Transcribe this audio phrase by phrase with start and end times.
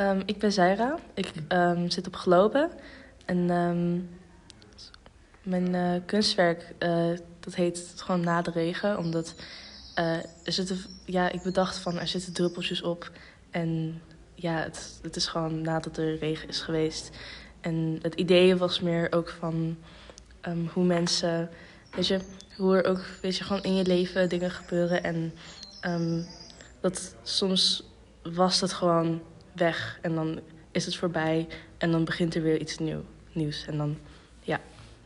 [0.00, 0.98] Um, ik ben Zaira.
[1.14, 2.70] Ik um, zit op Gelopen.
[3.24, 4.08] En um,
[5.42, 8.98] mijn uh, kunstwerk, uh, dat heet gewoon Na de Regen.
[8.98, 9.34] Omdat
[9.98, 13.10] uh, er zitten, ja, ik bedacht van er zitten druppeltjes op.
[13.50, 14.02] En
[14.34, 17.10] ja, het, het is gewoon nadat er regen is geweest.
[17.60, 19.76] En het idee was meer ook van
[20.72, 21.50] hoe mensen,
[21.94, 22.20] weet je,
[22.56, 25.02] hoe er ook, weet je, gewoon in je leven dingen gebeuren.
[25.02, 25.34] En
[26.80, 27.84] dat soms
[28.22, 29.22] was het gewoon
[29.52, 30.40] weg en dan
[30.70, 31.48] is het voorbij
[31.78, 33.66] en dan begint er weer iets nieuw, nieuws.
[33.66, 33.96] En dan,
[34.40, 34.60] ja,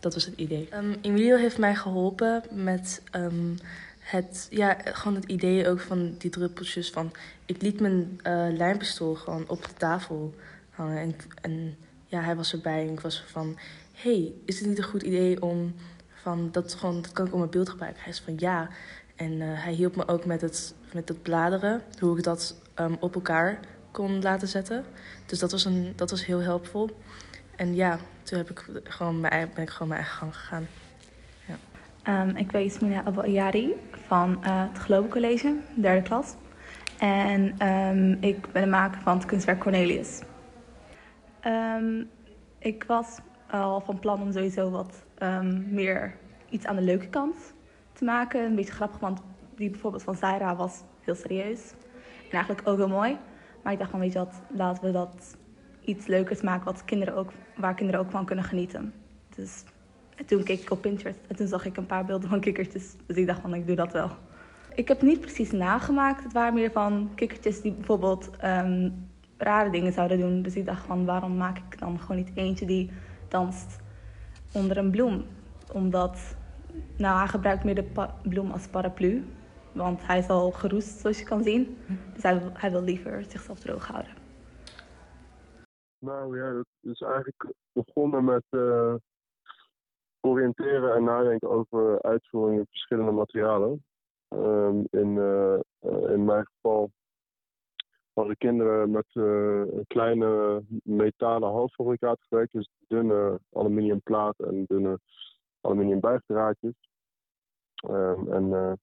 [0.00, 0.68] dat was het idee.
[0.74, 3.56] Um, Emilio heeft mij geholpen met um,
[3.98, 6.90] het, ja, gewoon het idee ook van die druppeltjes.
[6.90, 7.12] Van,
[7.46, 10.34] ik liet mijn uh, lijnpistool gewoon op de tafel
[10.70, 11.76] hangen en, en
[12.06, 13.58] ja, hij was erbij en ik was van,
[13.92, 15.74] hey, is het niet een goed idee om
[16.14, 18.02] van dat gewoon, dat kan ik op mijn beeld gebruiken?
[18.02, 18.68] Hij is van ja.
[19.16, 22.96] En uh, hij hielp me ook met het, met het bladeren, hoe ik dat um,
[23.00, 24.84] op elkaar kon laten zetten.
[25.26, 26.90] Dus dat was, een, dat was heel helpvol.
[27.56, 30.66] En ja, toen heb ik gewoon mijn, ben ik gewoon mijn eigen gang gegaan.
[31.46, 32.22] Ja.
[32.22, 33.74] Um, ik ben Ismina Abayari
[34.06, 36.34] van uh, het Geloven College, derde klas.
[36.98, 40.20] En um, ik ben de maker van het kunstwerk Cornelius.
[41.46, 42.10] Um,
[42.58, 43.18] ik was
[43.50, 45.02] al van plan om sowieso wat
[45.68, 46.14] meer
[46.48, 47.36] iets aan de leuke kant
[47.92, 48.44] te maken.
[48.44, 49.20] Een beetje grappig, want
[49.56, 51.60] die bijvoorbeeld van Zaira was heel serieus.
[52.24, 53.16] En eigenlijk ook heel mooi.
[53.62, 55.36] Maar ik dacht van, weet je wat, laten we dat
[55.80, 58.92] iets leukers maken wat kinderen ook, waar kinderen ook van kunnen genieten.
[59.34, 59.64] Dus
[60.20, 62.94] en toen keek ik op Pinterest en toen zag ik een paar beelden van kikkertjes.
[63.06, 64.10] Dus ik dacht van, ik doe dat wel.
[64.74, 66.22] Ik heb niet precies nagemaakt.
[66.22, 70.42] Het waren meer van kikkertjes die bijvoorbeeld um, rare dingen zouden doen.
[70.42, 72.90] Dus ik dacht van, waarom maak ik dan gewoon niet eentje die
[73.28, 73.78] danst
[74.52, 75.24] onder een bloem?
[75.72, 76.36] Omdat,
[76.96, 79.24] nou, hij gebruikt meer de bloem als paraplu.
[79.72, 81.76] Want hij is al geroest, zoals je kan zien.
[82.14, 82.22] Dus
[82.52, 84.12] hij, wil liever zichzelf droog houden.
[85.98, 88.94] Nou ja, dat is eigenlijk begonnen met uh,
[90.20, 93.84] oriënteren en nadenken over uitvoering van verschillende materialen.
[94.28, 95.58] Um, in, uh,
[96.12, 96.90] in mijn geval
[98.12, 102.52] hadden kinderen met uh, kleine metalen halffabrikaten gewerkt.
[102.52, 104.98] Dus dunne aluminiumplaten en dunne
[105.60, 106.74] aluminium buigdraadjes.
[107.90, 108.78] Um, en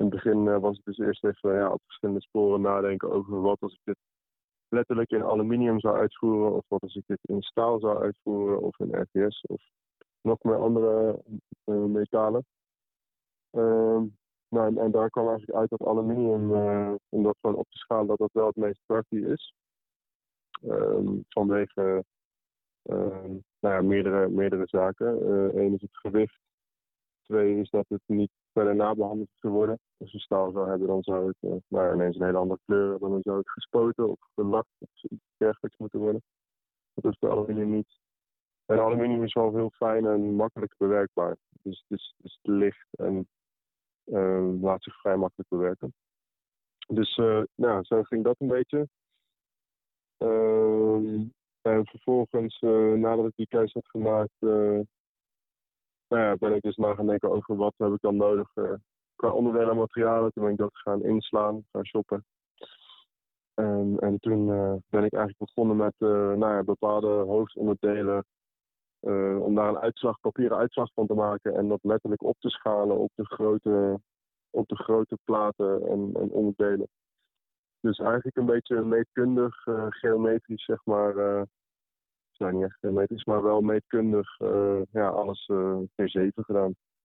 [0.00, 3.40] in het begin uh, was het dus eerst even ja, op verschillende sporen nadenken over
[3.40, 3.96] wat als ik dit
[4.68, 8.78] letterlijk in aluminium zou uitvoeren, of wat als ik dit in staal zou uitvoeren, of
[8.78, 9.62] in RTS, of
[10.20, 11.22] nog meer andere
[11.64, 12.44] uh, metalen.
[13.52, 14.02] Uh,
[14.48, 18.06] nou, en, daar kwam eigenlijk uit dat aluminium, uh, om dat gewoon op te schalen,
[18.06, 19.54] dat dat wel het meest praktisch is.
[20.62, 22.04] Ehm, vanwege
[22.82, 25.30] ehm, nou meerdere, meerdere zaken.
[25.58, 26.40] Eén is het gewicht.
[27.22, 29.78] Twee is dat het niet verder nabehandeld te worden.
[29.98, 32.90] Als je staal zou hebben, dan zou het uh, nou, ineens een hele andere kleur
[32.90, 33.10] hebben.
[33.10, 36.22] Dan zou het gespoten of gelakt of iets dergelijks moeten worden.
[36.94, 37.98] Dat is bij aluminium niet.
[38.66, 41.36] En aluminium is wel heel fijn en makkelijk bewerkbaar.
[41.62, 43.28] Dus het is, licht en
[44.04, 45.92] uh, laat zich vrij makkelijk bewerken.
[46.86, 48.88] Dus uh, nou, zo ging dat een beetje.
[50.18, 51.28] Uh,
[51.60, 52.60] en vervolgens,
[52.96, 54.36] nadat ik die keuze had gemaakt,
[56.10, 58.72] nou ben ik dus na gaan denken over wat heb ik dan nodig uh,
[59.16, 60.32] qua onderdelen en materialen.
[60.32, 62.24] Toen ben ik dat gaan inslaan, gaan shoppen.
[63.54, 68.24] En, en toen uh, ben ik eigenlijk begonnen met uh, nou bepaalde hoofdonderdelen.
[69.40, 72.98] om daar een uitslag, papieren uitslag van te maken en dat letterlijk op te schalen
[72.98, 74.00] op de grote,
[74.50, 76.88] op de grote platen en, en onderdelen.
[77.80, 81.46] Dus eigenlijk een beetje meetkundig, geometrisch, zeg maar,
[82.40, 86.74] nou niet echt geometrisch, maar wel meetkundig uh, ja, alles uh, per 7 gedaan.